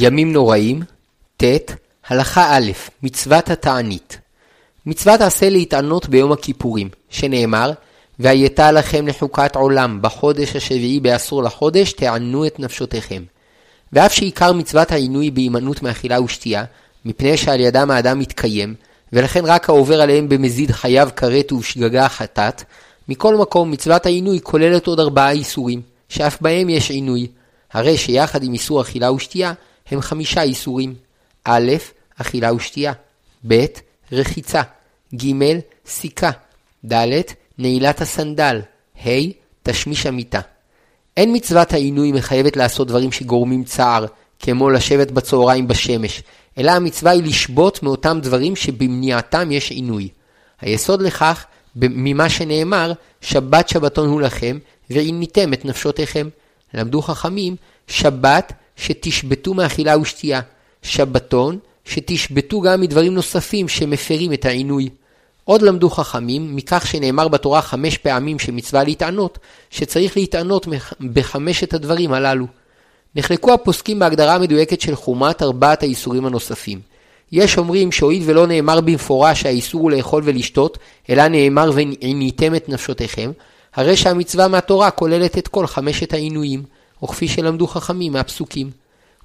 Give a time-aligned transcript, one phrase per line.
[0.00, 0.82] ימים נוראים,
[1.36, 1.44] ט.
[2.08, 2.70] הלכה א',
[3.02, 4.18] מצוות התענית.
[4.86, 7.72] מצוות עשה להתענות ביום הכיפורים, שנאמר,
[8.18, 13.22] והייתה לכם לחוקת עולם, בחודש השביעי בעשור לחודש, תענו את נפשותיכם.
[13.92, 16.64] ואף שעיקר מצוות העינוי בהימנעות מאכילה ושתייה,
[17.04, 18.74] מפני שעל ידם האדם מתקיים,
[19.12, 22.62] ולכן רק העובר עליהם במזיד חייב כרת ובשגגה חטאת,
[23.08, 27.26] מכל מקום מצוות העינוי כוללת עוד ארבעה איסורים, שאף בהם יש עינוי,
[27.72, 29.52] הרי שיחד עם איסור אכילה ושתייה,
[29.90, 30.94] הם חמישה איסורים.
[31.44, 31.72] א',
[32.16, 32.92] אכילה ושתייה,
[33.48, 33.64] ב',
[34.12, 34.62] רחיצה,
[35.14, 35.32] ג',
[35.86, 36.30] סיכה,
[36.92, 37.20] ד',
[37.58, 38.60] נעילת הסנדל,
[39.06, 39.08] ה',
[39.62, 40.40] תשמיש המיטה.
[41.16, 44.06] אין מצוות העינוי מחייבת לעשות דברים שגורמים צער,
[44.40, 46.22] כמו לשבת בצהריים בשמש,
[46.58, 50.08] אלא המצווה היא לשבות מאותם דברים שבמניעתם יש עינוי.
[50.60, 51.44] היסוד לכך,
[51.76, 54.58] ממה שנאמר, שבת שבתון הוא לכם,
[54.90, 56.28] ועיניתם את נפשותיכם.
[56.74, 60.40] למדו חכמים, שבת שתשבתו מאכילה ושתייה,
[60.82, 64.88] שבתון שתשבתו גם מדברים נוספים שמפרים את העינוי.
[65.44, 69.38] עוד למדו חכמים, מכך שנאמר בתורה חמש פעמים שמצווה להתענות,
[69.70, 70.66] שצריך להתענות
[71.00, 72.46] בחמשת הדברים הללו.
[73.16, 76.80] נחלקו הפוסקים בהגדרה המדויקת של חומת ארבעת האיסורים הנוספים.
[77.32, 80.78] יש אומרים שהואיל ולא נאמר במפורש שהאיסור הוא לאכול ולשתות,
[81.10, 83.30] אלא נאמר ועיניתם את נפשותיכם,
[83.74, 86.62] הרי שהמצווה מהתורה כוללת את כל חמשת העינויים,
[87.02, 88.70] וכפי שלמדו חכמים מהפסוקים.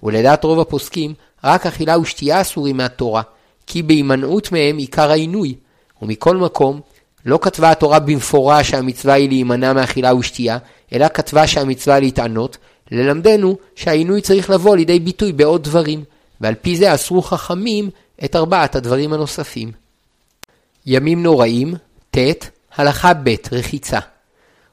[0.03, 3.21] ולדעת רוב הפוסקים, רק אכילה ושתייה אסורים מהתורה,
[3.67, 5.55] כי בהימנעות מהם עיקר העינוי,
[6.01, 6.81] ומכל מקום,
[7.25, 10.57] לא כתבה התורה במפורש שהמצווה היא להימנע מאכילה ושתייה,
[10.93, 12.57] אלא כתבה שהמצווה להתענות,
[12.91, 16.03] ללמדנו שהעינוי צריך לבוא לידי ביטוי בעוד דברים,
[16.41, 17.89] ועל פי זה אסרו חכמים
[18.25, 19.71] את ארבעת הדברים הנוספים.
[20.85, 21.73] ימים נוראים,
[22.11, 22.17] ט.
[22.75, 23.99] הלכה ב' רחיצה.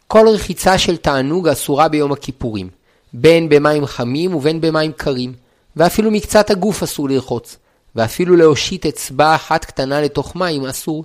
[0.06, 2.68] כל רחיצה של תענוג אסורה ביום הכיפורים,
[3.12, 5.32] בין במים חמים ובין במים קרים,
[5.76, 7.56] ואפילו מקצת הגוף אסור לרחוץ,
[7.96, 11.04] ואפילו להושיט אצבע אחת קטנה לתוך מים אסור,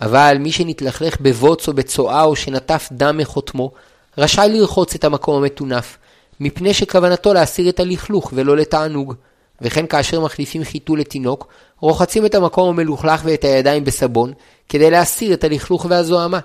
[0.00, 3.70] אבל מי שנתלכלך בבוץ או בצואה או שנטף דם מחותמו,
[4.18, 5.98] רשאי לרחוץ את המקום המטונף,
[6.40, 9.14] מפני שכוונתו להסיר את הלכלוך ולא לתענוג.
[9.60, 11.46] וכן כאשר מחליפים חיתול לתינוק,
[11.80, 14.32] רוחצים את המקום המלוכלך ואת הידיים בסבון,
[14.68, 16.38] כדי להסיר את הלכלוך והזוהמה.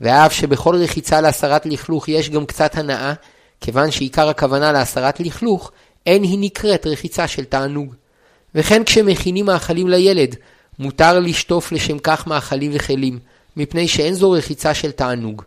[0.00, 3.12] ואף שבכל רחיצה להסרת לכלוך יש גם קצת הנאה,
[3.64, 5.72] כיוון שעיקר הכוונה להסרת לכלוך,
[6.06, 7.94] אין היא נקראת רחיצה של תענוג.
[8.54, 10.36] וכן כשמכינים מאכלים לילד,
[10.78, 13.18] מותר לשטוף לשם כך מאכלים וכלים,
[13.56, 15.42] מפני שאין זו רחיצה של תענוג.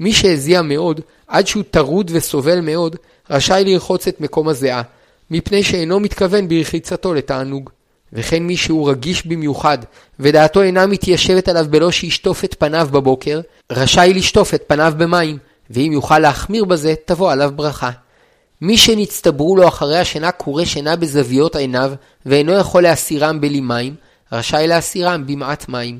[0.00, 2.96] מי שהזיע מאוד, עד שהוא טרוד וסובל מאוד,
[3.30, 4.82] רשאי לרחוץ את מקום הזיעה,
[5.30, 7.70] מפני שאינו מתכוון ברחיצתו לתענוג.
[8.12, 9.78] וכן מי שהוא רגיש במיוחד,
[10.20, 13.40] ודעתו אינה מתיישבת עליו בלא שישטוף את פניו בבוקר,
[13.72, 15.38] רשאי לשטוף את פניו במים,
[15.70, 17.90] ואם יוכל להחמיר בזה, תבוא עליו ברכה.
[18.60, 21.92] מי שנצטברו לו אחרי השינה קורא שינה בזוויות עיניו,
[22.26, 23.94] ואינו יכול להסירם בלי מים,
[24.32, 25.98] רשאי להסירם במעט מים.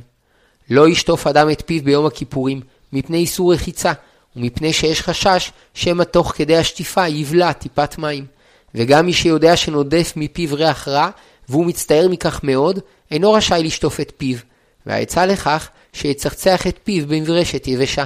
[0.70, 2.60] לא ישטוף אדם את פיו ביום הכיפורים,
[2.92, 3.92] מפני איסור רחיצה,
[4.36, 8.26] ומפני שיש חשש שמא תוך כדי השטיפה יבלע טיפת מים.
[8.74, 11.08] וגם מי שיודע שנודף מפיו ריח רע,
[11.48, 12.78] והוא מצטער מכך מאוד,
[13.10, 14.38] אינו רשאי לשטוף את פיו,
[14.86, 18.04] והעצה לכך שיצחצח את פיו במברשת יבשה.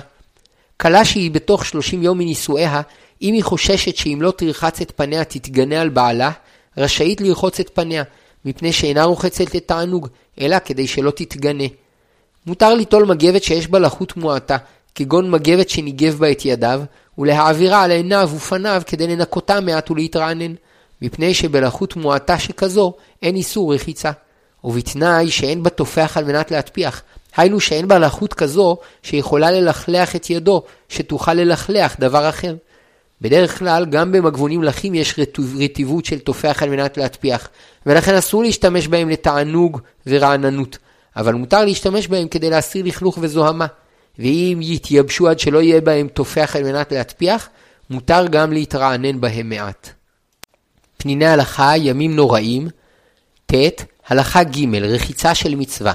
[0.80, 2.80] כלה שהיא בתוך שלושים יום מנישואיה,
[3.22, 6.30] אם היא חוששת שאם לא תרחץ את פניה תתגנה על בעלה,
[6.76, 8.02] רשאית לרחוץ את פניה,
[8.44, 10.08] מפני שאינה רוחצת את תענוג,
[10.40, 11.64] אלא כדי שלא תתגנה.
[12.46, 14.56] מותר ליטול מגבת שיש בה לחות מועטה,
[14.94, 16.82] כגון מגבת שניגב בה את ידיו,
[17.18, 20.54] ולהעבירה על עיניו ופניו כדי לנקותם מעט ולהתרענן,
[21.02, 22.92] מפני שבלחות מועטה שכזו
[23.22, 24.10] אין איסור רחיצה.
[24.64, 27.02] ובתנאי שאין בה תופח על מנת להטפיח,
[27.36, 32.54] היינו שאין בה לחות כזו שיכולה ללכלח את ידו, שתוכל ללכלח דבר אחר.
[33.20, 35.14] בדרך כלל, גם במגבונים לחים יש
[35.60, 37.48] רטיבות של תופח על מנת להטפיח,
[37.86, 40.78] ולכן אסור להשתמש בהם לתענוג ורעננות,
[41.16, 43.66] אבל מותר להשתמש בהם כדי להסיר לכלוך וזוהמה.
[44.18, 47.48] ואם יתייבשו עד שלא יהיה בהם תופח על מנת להטפיח,
[47.90, 49.90] מותר גם להתרענן בהם מעט.
[50.96, 52.68] פניני הלכה, ימים נוראים,
[53.46, 53.54] ט.
[54.06, 55.92] הלכה ג' רחיצה של מצווה.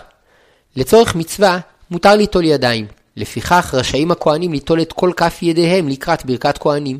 [0.75, 1.60] לצורך מצווה,
[1.92, 2.86] מותר ליטול ידיים.
[3.18, 7.00] לפיכך רשאים הכהנים ליטול את כל כף ידיהם לקראת ברכת כהנים.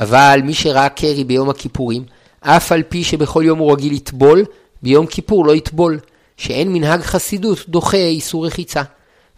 [0.00, 2.04] אבל מי שראה קרי ביום הכיפורים,
[2.40, 4.44] אף על פי שבכל יום הוא רגיל לטבול,
[4.82, 5.98] ביום כיפור לא יטבול,
[6.36, 8.82] שאין מנהג חסידות דוחה איסור רחיצה.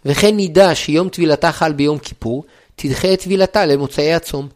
[0.05, 2.43] וכן נידה שיום טבילתה חל ביום כיפור,
[2.75, 4.47] תדחה את טבילתה למוצאי הצום.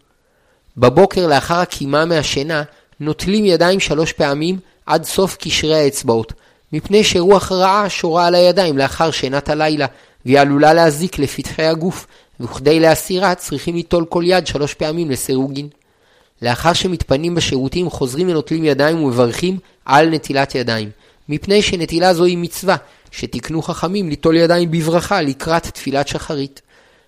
[0.78, 2.64] בבוקר לאחר הקימה מהשינה,
[3.00, 6.34] נוטלים ידיים שלוש פעמים עד סוף קשרי האצבעות,
[6.74, 9.86] מפני שרוח רעה שורה על הידיים לאחר שינת הלילה,
[10.26, 12.08] והיא עלולה להזיק לפתחי הגוף,
[12.40, 15.68] וכדי להסירה צריכים ליטול כל יד שלוש פעמים לסירוגין.
[16.42, 20.90] לאחר שמתפנים בשירותים חוזרים ונוטלים ידיים ומברכים על נטילת ידיים,
[21.30, 22.76] מפני שנטילה זו היא מצווה,
[23.12, 26.62] שתיקנו חכמים ליטול ידיים בברכה לקראת תפילת שחרית.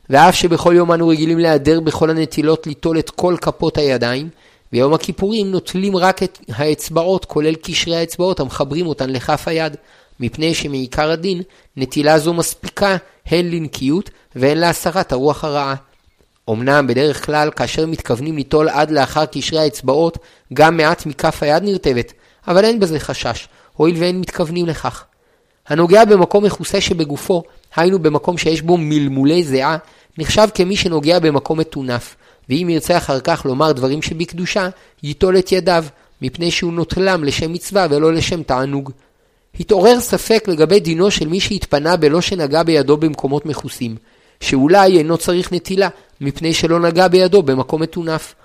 [0.09, 4.29] ואף שבכל יום אנו רגילים להיעדר בכל הנטילות ליטול את כל כפות הידיים,
[4.71, 9.75] ביום הכיפורים נוטלים רק את האצבעות, כולל קשרי האצבעות המחברים אותן לכף היד,
[10.19, 11.41] מפני שמעיקר הדין,
[11.77, 15.75] נטילה זו מספיקה הן לנקיות והן להסרת הרוח הרעה.
[16.49, 20.17] אמנם בדרך כלל כאשר מתכוונים ליטול עד לאחר קשרי האצבעות,
[20.53, 22.13] גם מעט מכף היד נרטבת,
[22.47, 25.05] אבל אין בזה חשש, הואיל ואין מתכוונים לכך.
[25.67, 27.43] הנוגע במקום מכוסה שבגופו,
[27.75, 29.77] היינו במקום שיש בו מלמולי זיעה,
[30.17, 32.15] נחשב כמי שנוגע במקום מטונף,
[32.49, 34.69] ואם ירצה אחר כך לומר דברים שבקדושה,
[35.03, 35.85] ייטול את ידיו,
[36.21, 38.91] מפני שהוא נוטלם לשם מצווה ולא לשם תענוג.
[39.59, 43.95] התעורר ספק לגבי דינו של מי שהתפנה בלא שנגע בידו במקומות מכוסים,
[44.39, 45.89] שאולי אינו צריך נטילה,
[46.21, 48.35] מפני שלא נגע בידו במקום מטונף.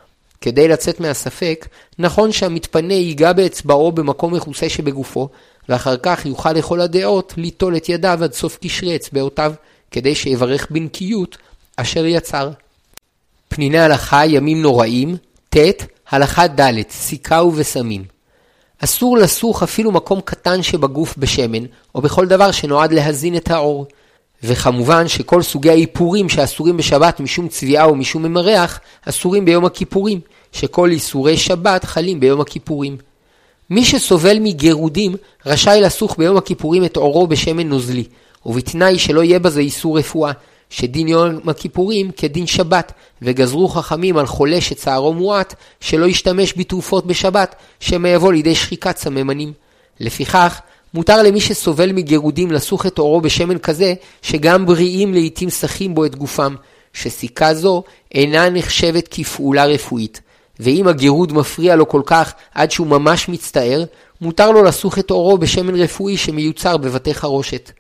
[0.40, 1.68] כדי לצאת מהספק,
[1.98, 5.28] נכון שהמתפנה ייגע באצבעו במקום מכוסה שבגופו,
[5.68, 9.52] ואחר כך יוכל לכל הדעות ליטול את ידיו עד סוף קשרי אצבעותיו,
[9.90, 11.36] כדי שיברך בנקיות
[11.76, 12.50] אשר יצר.
[13.54, 15.16] פניני הלכה ימים נוראים,
[15.48, 15.56] ט.
[16.10, 18.04] הלכה ד' סיכה ובשמים.
[18.78, 21.64] אסור לסוך אפילו מקום קטן שבגוף בשמן,
[21.94, 23.86] או בכל דבר שנועד להזין את האור.
[24.42, 30.20] וכמובן שכל סוגי האיפורים שאסורים בשבת משום צביעה או משום ממרח, אסורים ביום הכיפורים,
[30.52, 32.96] שכל איסורי שבת חלים ביום הכיפורים.
[33.70, 35.16] מי שסובל מגירודים
[35.46, 38.04] רשאי לסוך ביום הכיפורים את עורו בשמן נוזלי,
[38.46, 40.32] ובתנאי שלא יהיה בזה איסור רפואה,
[40.76, 42.92] שדין יום הכיפורים כדין שבת,
[43.22, 49.52] וגזרו חכמים על חולה שצערו מועט, שלא ישתמש בתרופות בשבת, שמא יבוא לידי שחיקת סממנים.
[50.00, 50.60] לפיכך,
[50.94, 56.16] מותר למי שסובל מגירודים לסוך את עורו בשמן כזה, שגם בריאים לעתים סחים בו את
[56.16, 56.54] גופם,
[56.92, 57.82] שסיכה זו
[58.14, 60.20] אינה נחשבת כפעולה רפואית.
[60.60, 63.84] ואם הגירוד מפריע לו כל כך עד שהוא ממש מצטער,
[64.20, 67.70] מותר לו לסוך את עורו בשמן רפואי שמיוצר בבתי חרושת.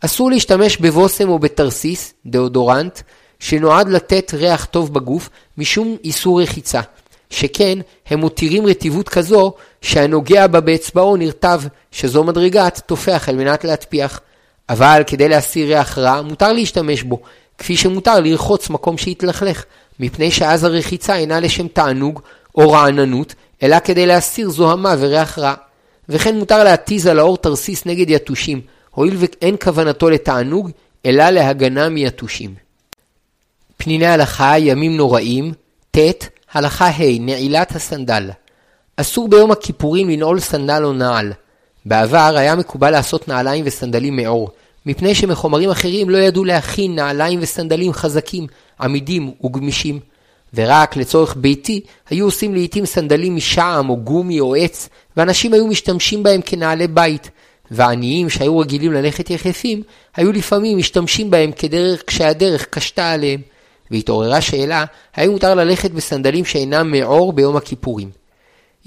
[0.00, 3.00] אסור להשתמש בבושם או בתרסיס, דאודורנט,
[3.38, 6.80] שנועד לתת ריח טוב בגוף משום איסור רחיצה.
[7.30, 9.52] שכן הם מותירים רטיבות כזו
[9.82, 11.60] שהנוגע בה באצבעו נרטב,
[11.92, 14.20] שזו מדרגת תופח על מנת להטפיח.
[14.68, 17.20] אבל כדי להסיר ריח רע מותר להשתמש בו,
[17.58, 19.64] כפי שמותר לרחוץ מקום שהתלכלך,
[20.00, 22.20] מפני שאז הרחיצה אינה לשם תענוג
[22.54, 25.54] או רעננות, אלא כדי להסיר זוהמה וריח רע.
[26.08, 28.60] וכן מותר להתיז על האור תרסיס נגד יתושים,
[28.90, 30.70] הואיל ואין כוונתו לתענוג,
[31.06, 32.54] אלא להגנה מיתושים.
[33.76, 35.52] פניני הלכה, ימים נוראים,
[35.90, 35.98] ט.
[36.52, 38.30] הלכה ה' נעילת הסנדל.
[38.96, 41.32] אסור ביום הכיפורים לנעול סנדל או נעל.
[41.84, 44.50] בעבר היה מקובל לעשות נעליים וסנדלים מעור,
[44.86, 48.46] מפני שמחומרים אחרים לא ידעו להכין נעליים וסנדלים חזקים,
[48.80, 50.00] עמידים וגמישים.
[50.54, 56.22] ורק לצורך ביתי היו עושים לעיתים סנדלים משעם או גומי או עץ, ואנשים היו משתמשים
[56.22, 57.30] בהם כנעלי בית.
[57.70, 59.82] ועניים שהיו רגילים ללכת יחפים,
[60.16, 63.40] היו לפעמים משתמשים בהם כדרך כשהדרך קשתה עליהם.
[63.90, 64.84] והתעוררה שאלה,
[65.14, 68.10] האם מותר ללכת בסנדלים שאינם מעור ביום הכיפורים.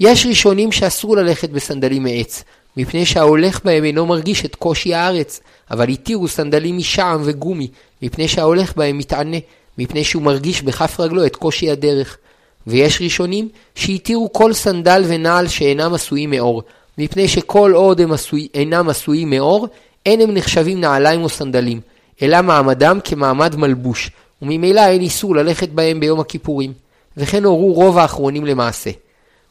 [0.00, 2.44] יש ראשונים שאסור ללכת בסנדלים מעץ,
[2.76, 5.40] מפני שההולך בהם אינו מרגיש את קושי הארץ,
[5.70, 7.68] אבל התירו סנדלים משעם וגומי,
[8.02, 9.36] מפני שההולך בהם מתענה,
[9.78, 12.18] מפני שהוא מרגיש בכף רגלו את קושי הדרך.
[12.66, 16.62] ויש ראשונים שהתירו כל סנדל ונעל שאינם עשויים מעור,
[16.98, 19.68] מפני שכל עוד הם עשוי, אינם עשויים מעור,
[20.06, 21.80] אין הם נחשבים נעליים או סנדלים,
[22.22, 24.10] אלא מעמדם כמעמד מלבוש,
[24.42, 26.72] וממילא אין איסור ללכת בהם ביום הכיפורים.
[27.16, 28.90] וכן הורו רוב האחרונים למעשה.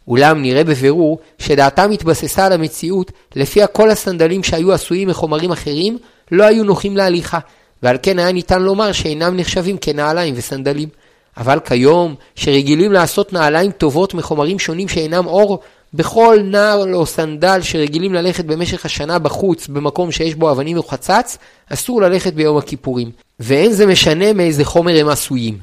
[0.07, 5.97] אולם נראה בבירור שדעתם התבססה על המציאות לפיה כל הסנדלים שהיו עשויים מחומרים אחרים
[6.31, 7.39] לא היו נוחים להליכה,
[7.83, 10.89] ועל כן היה ניתן לומר שאינם נחשבים כנעליים וסנדלים.
[11.38, 15.59] אבל כיום, שרגילים לעשות נעליים טובות מחומרים שונים שאינם אור,
[15.93, 21.38] בכל נעל או סנדל שרגילים ללכת במשך השנה בחוץ במקום שיש בו אבנים או חצץ,
[21.69, 23.12] אסור ללכת ביום הכיפורים.
[23.39, 25.57] ואין זה משנה מאיזה חומר הם עשויים.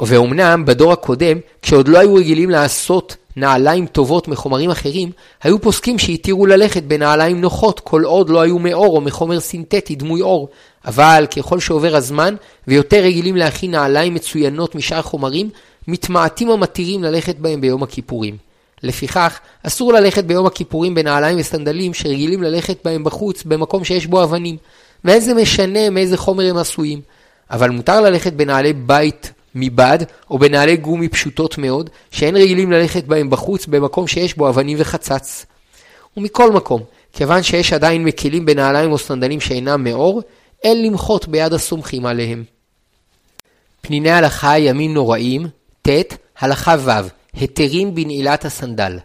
[0.00, 5.10] ואומנם בדור הקודם, כשעוד לא היו רגילים לעשות נעליים טובות מחומרים אחרים,
[5.42, 10.22] היו פוסקים שהתירו ללכת בנעליים נוחות כל עוד לא היו מאור או מחומר סינתטי דמוי
[10.22, 10.48] אור.
[10.84, 12.34] אבל ככל שעובר הזמן
[12.68, 15.50] ויותר רגילים להכין נעליים מצוינות משאר חומרים,
[15.88, 18.43] מתמעטים המתירים ללכת בהם ביום הכיפורים.
[18.84, 24.56] לפיכך, אסור ללכת ביום הכיפורים בנעליים וסנדלים שרגילים ללכת בהם בחוץ במקום שיש בו אבנים.
[25.04, 27.00] ואין זה משנה מאיזה חומר הם עשויים.
[27.50, 29.98] אבל מותר ללכת בנעלי בית מבד,
[30.30, 35.46] או בנעלי גומי פשוטות מאוד, שאין רגילים ללכת בהם בחוץ במקום שיש בו אבנים וחצץ.
[36.16, 40.22] ומכל מקום, כיוון שיש עדיין מקלים בנעליים או סנדלים שאינם מאור,
[40.62, 42.44] אין למחות ביד הסומכים עליהם.
[43.80, 45.46] פניני הלכה ימים נוראים,
[45.82, 45.88] ט.
[46.38, 46.90] הלכה ו'
[47.36, 48.98] היתרים בנעילת הסנדל.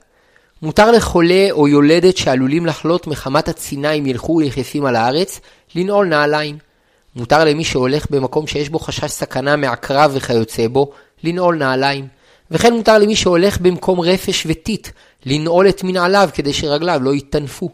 [0.61, 5.39] מותר לחולה או יולדת שעלולים לחלות מחמת הצינה אם ילכו יחפים על הארץ,
[5.75, 6.57] לנעול נעליים.
[7.15, 10.91] מותר למי שהולך במקום שיש בו חשש סכנה מעקרב וכיוצא בו,
[11.23, 12.07] לנעול נעליים.
[12.51, 14.87] וכן מותר למי שהולך במקום רפש וטיט,
[15.25, 17.69] לנעול את מנעליו כדי שרגליו לא יטנפו.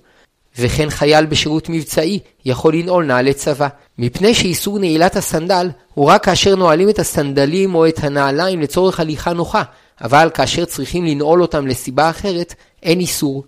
[0.59, 6.55] וכן חייל בשירות מבצעי יכול לנעול נעלי צבא, מפני שאיסור נעילת הסנדל הוא רק כאשר
[6.55, 9.63] נועלים את הסנדלים או את הנעליים לצורך הליכה נוחה,
[10.01, 13.43] אבל כאשר צריכים לנעול אותם לסיבה אחרת, אין איסור.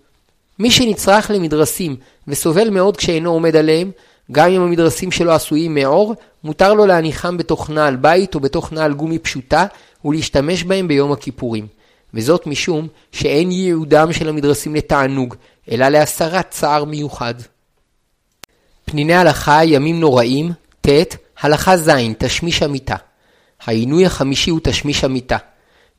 [0.58, 1.96] מי שנצרך למדרסים
[2.28, 3.90] וסובל מאוד כשאינו עומד עליהם,
[4.32, 6.14] גם אם המדרסים שלו עשויים מעור,
[6.44, 9.66] מותר לו להניחם בתוך נעל בית או בתוך נעל גומי פשוטה
[10.04, 11.66] ולהשתמש בהם ביום הכיפורים.
[12.14, 15.34] וזאת משום שאין ייעודם של המדרסים לתענוג,
[15.70, 17.34] אלא להסרת צער מיוחד.
[18.84, 20.88] פניני הלכה ימים נוראים, ט.
[21.40, 21.90] הלכה ז.
[22.18, 22.96] תשמיש המיטה.
[23.66, 25.36] העינוי החמישי הוא תשמיש המיטה.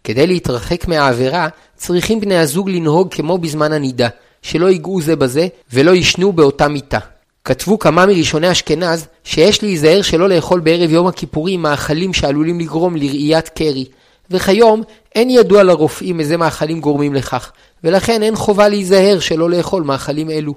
[0.10, 4.08] כדי להתרחק מהעבירה, צריכים בני הזוג לנהוג כמו בזמן הנידה,
[4.42, 7.00] שלא ייגעו זה בזה ולא יישנו באותה מיטה.
[7.46, 13.50] כתבו כמה מראשוני אשכנז שיש להיזהר שלא לאכול בערב יום הכיפורים מאכלים שעלולים לגרום לראיית
[13.50, 13.86] קרי,
[14.32, 14.82] וכיום
[15.16, 17.51] אין ידוע לרופאים איזה מאכלים גורמים לכך,
[17.84, 20.54] ולכן אין חובה להיזהר שלא לאכול מאכלים אלו.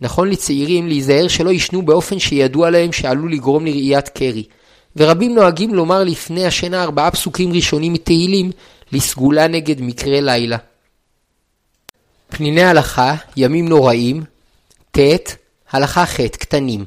[0.00, 4.44] נכון לצעירים להיזהר שלא יישנו באופן שידוע להם שעלול לגרום לראיית קרי.
[4.96, 8.50] ורבים נוהגים לומר לפני השינה ארבעה פסוקים ראשונים מתהילים
[8.94, 10.56] לסגולה נגד מקרה לילה.
[12.28, 14.24] פניני הלכה, ימים נוראים,
[14.90, 14.98] ט.
[15.72, 16.84] הלכה ח' קטנים.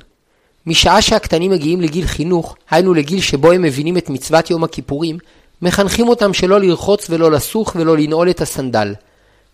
[0.65, 5.17] משעה שהקטנים מגיעים לגיל חינוך, היינו לגיל שבו הם מבינים את מצוות יום הכיפורים,
[5.61, 8.93] מחנכים אותם שלא לרחוץ ולא לסוך ולא לנעול את הסנדל.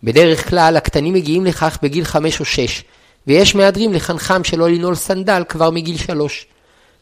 [0.03, 2.83] בדרך כלל הקטנים מגיעים לכך בגיל 5 או 6,
[3.27, 6.45] ויש מהדרים לחנכם שלא לנעול סנדל כבר מגיל 3.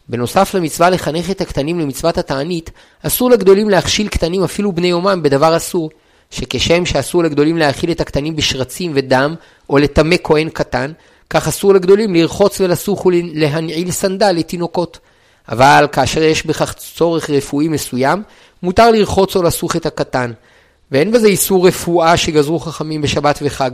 [0.10, 2.70] בנוסף למצווה לחנך את הקטנים למצוות התענית,
[3.04, 5.90] אסור לגדולים להכשיל קטנים אפילו בני יומם בדבר אסור,
[6.32, 9.36] שכשם שאסור לגדולים להאכיל את הקטנים בשרצים ודם,
[9.70, 10.92] או לטמא כהן קטן,
[11.30, 15.00] כך אסור לגדולים לרחוץ ולסוך ולהנעיל סנדל לתינוקות.
[15.50, 18.24] אבל כאשר יש בכך צורך רפואי מסוים,
[18.64, 20.32] מותר לרחוץ או לסוך את הקטן.
[20.92, 23.72] ואין בזה איסור רפואה שגזרו חכמים בשבת וחג,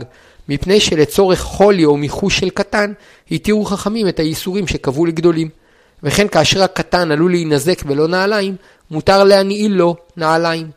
[0.48, 2.92] מפני שלצורך חולי או מיחוש של קטן,
[3.30, 5.48] התירו חכמים את האיסורים שקבעו לגדולים.
[6.02, 8.56] וכן כאשר הקטן עלול להינזק בלא נעליים,
[8.90, 10.70] מותר להנעיל לו נעליים.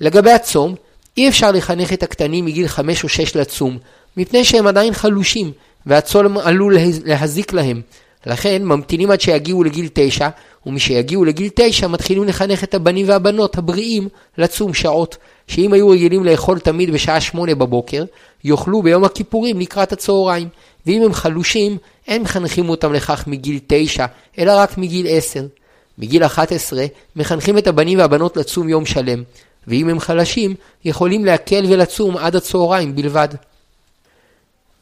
[0.00, 0.74] לגבי הצום,
[1.16, 3.78] אי אפשר לחנך את הקטנים מגיל 5 או 6 לצום,
[4.16, 5.52] מפני שהם עדיין חלושים,
[5.86, 7.80] והצום עלול להזיק להם.
[8.26, 10.28] לכן ממתינים עד שיגיעו לגיל 9,
[10.66, 14.08] ומשיגיעו לגיל 9 מתחילים לחנך את הבנים והבנות הבריאים
[14.38, 15.16] לצום שעות,
[15.48, 18.04] שאם היו רגילים לאכול תמיד בשעה 8 בבוקר,
[18.44, 20.48] יאכלו ביום הכיפורים לקראת הצהריים,
[20.86, 24.06] ואם הם חלושים, אין מחנכים אותם לכך מגיל 9,
[24.38, 25.46] אלא רק מגיל 10.
[25.98, 29.22] מגיל 11 מחנכים את הבנים והבנות לצום יום שלם,
[29.66, 30.54] ואם הם חלשים,
[30.84, 33.28] יכולים להקל ולצום עד הצהריים בלבד.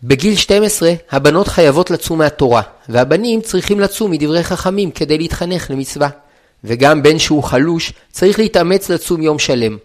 [0.06, 6.08] בגיל 12 הבנות חייבות לצום מהתורה, והבנים צריכים לצום מדברי חכמים כדי להתחנך למצווה.
[6.64, 9.76] וגם בן שהוא חלוש צריך להתאמץ לצום יום שלם.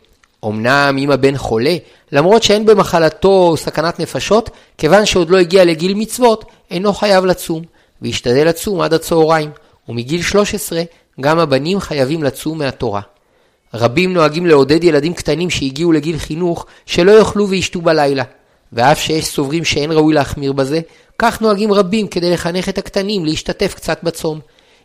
[0.45, 1.75] אמנם אם הבן חולה,
[2.11, 7.63] למרות שאין במחלתו סכנת נפשות, כיוון שעוד לא הגיע לגיל מצוות, אינו חייב לצום,
[8.01, 9.49] וישתדל לצום עד הצהריים,
[9.89, 10.81] ומגיל 13
[11.21, 13.01] גם הבנים חייבים לצום מהתורה.
[13.73, 18.23] רבים נוהגים לעודד ילדים קטנים שהגיעו לגיל חינוך שלא יאכלו וישתו בלילה,
[18.73, 20.79] ואף שיש סוברים שאין ראוי להחמיר בזה,
[21.19, 24.39] כך נוהגים רבים כדי לחנך את הקטנים להשתתף קצת בצום.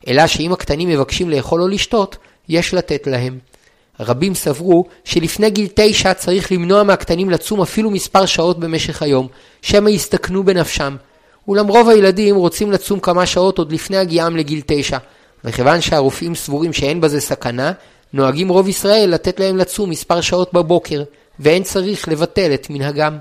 [0.09, 2.17] אלא שאם הקטנים מבקשים לאכול או לשתות,
[2.49, 3.39] יש לתת להם.
[4.01, 9.29] רבים סברו שלפני גיל תשע צריך למנוע מהקטנים לצום אפילו מספר שעות במשך היום,
[9.63, 10.97] שמא יסתכנו בנפשם.
[11.49, 14.99] אולם רוב הילדים רוצים לצום כמה שעות עוד לפני הגיעם לגיל תשע,
[15.45, 17.73] וכיוון שהרופאים סבורים שאין בזה סכנה,
[18.13, 21.03] נוהגים רוב ישראל לתת להם לצום מספר שעות בבוקר,
[21.41, 23.19] ואין צריך לבטל את מנהגם.